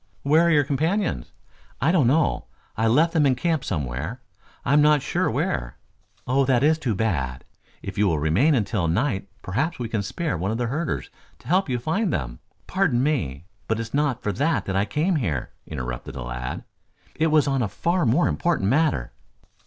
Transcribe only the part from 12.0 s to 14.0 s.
them" "Pardon me, but it is